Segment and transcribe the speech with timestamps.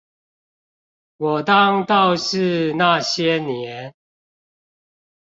[1.17, 3.93] 我當道士那些年